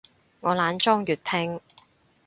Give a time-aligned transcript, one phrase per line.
[0.39, 1.61] 我懶裝粵拼